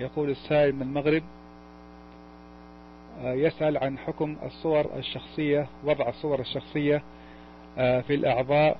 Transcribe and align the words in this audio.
يقول 0.00 0.30
السائل 0.30 0.74
من 0.74 0.82
المغرب 0.82 1.22
آه، 3.22 3.32
يسأل 3.32 3.78
عن 3.78 3.98
حكم 3.98 4.36
الصور 4.42 4.86
الشخصية 4.96 5.66
وضع 5.84 6.08
الصور 6.08 6.40
الشخصية 6.40 7.02
آه، 7.78 8.00
في 8.00 8.14
الأعضاء 8.14 8.76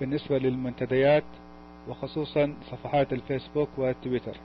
بالنسبة 0.00 0.38
للمنتديات 0.38 1.24
وخصوصا 1.88 2.54
صفحات 2.70 3.12
الفيسبوك 3.12 3.68
والتويتر. 3.76 4.36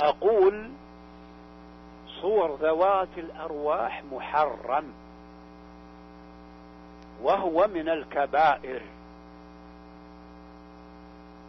أقول 0.00 0.70
صور 2.22 2.56
ذوات 2.56 3.08
الأرواح 3.18 4.02
محرم 4.12 4.84
وهو 7.22 7.68
من 7.74 7.88
الكبائر. 7.88 8.82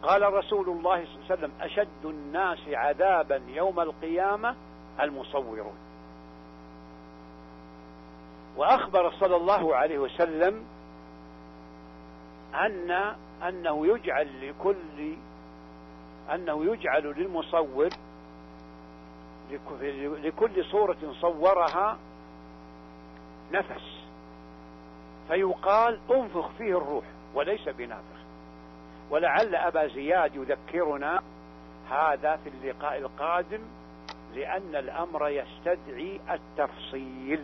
قال 0.03 0.33
رسول 0.33 0.69
الله 0.69 1.05
صلى 1.05 1.13
الله 1.13 1.25
عليه 1.29 1.33
وسلم 1.33 1.51
أشد 1.61 2.05
الناس 2.05 2.59
عذابا 2.67 3.41
يوم 3.47 3.79
القيامة 3.79 4.55
المصورون. 5.01 5.75
وأخبر 8.57 9.11
صلى 9.11 9.35
الله 9.35 9.75
عليه 9.75 9.99
وسلم 9.99 10.65
أن 12.53 12.91
أنه 13.47 13.87
يجعل 13.87 14.49
لكل 14.49 15.15
أنه 16.33 16.65
يجعل 16.65 17.03
للمصور 17.03 17.89
لكل 20.23 20.65
صورة 20.65 21.13
صورها 21.21 21.97
نفس 23.51 24.01
فيقال 25.27 25.99
انفخ 26.11 26.49
فيه 26.57 26.77
الروح 26.77 27.05
وليس 27.33 27.69
بنافخ. 27.69 28.20
ولعل 29.11 29.55
أبا 29.55 29.87
زياد 29.87 30.35
يذكرنا 30.35 31.21
هذا 31.91 32.39
في 32.43 32.49
اللقاء 32.49 32.97
القادم 32.97 33.59
لأن 34.35 34.75
الأمر 34.75 35.29
يستدعي 35.29 36.19
التفصيل. 36.31 37.43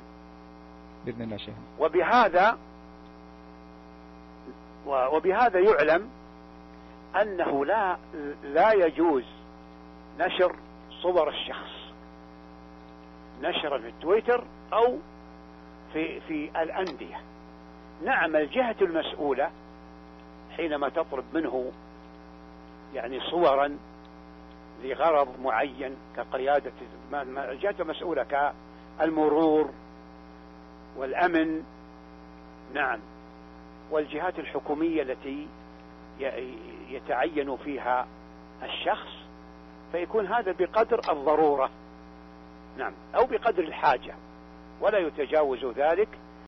بإذن 1.06 1.22
الله 1.22 1.38
شيخ 1.38 1.56
وبهذا 1.80 2.58
وبهذا 4.88 5.59
يعلم 5.59 6.09
أنه 7.22 7.66
لا 7.66 7.98
لا 8.44 8.72
يجوز 8.74 9.26
نشر 10.20 10.56
صور 11.02 11.30
الشخص. 11.30 11.72
نشر 13.42 13.80
في 13.80 13.88
التويتر 13.88 14.44
أو 14.74 14.98
في 15.94 16.20
في 16.20 16.62
الأندية. 16.62 17.22
نعم 18.04 18.36
الجهة 18.36 18.76
المسؤولة 18.81 19.50
حينما 20.58 20.89
تطلب 20.89 21.25
منه 21.33 21.72
يعني 22.94 23.19
صورا 23.19 23.77
لغرض 24.83 25.39
معين 25.39 25.95
كقيادة 26.16 26.72
الجهة 27.13 27.75
المسؤولة 27.80 28.52
كالمرور 29.00 29.69
والأمن. 30.97 31.63
نعم. 32.73 33.00
والجهات 33.91 34.39
الحكومية 34.39 35.02
التي 35.02 35.47
يتعين 36.89 37.58
فيها 37.58 38.08
الشخص 38.63 39.09
فيكون 39.91 40.28
هذا 40.28 40.52
بقدر 40.52 41.00
الضرورة. 41.11 41.69
نعم. 42.78 42.94
أو 43.16 43.25
بقدر 43.25 43.63
الحاجة. 43.63 44.16
ولا 44.81 44.97
يتجاوز 44.97 45.66
ذلك 45.66 46.08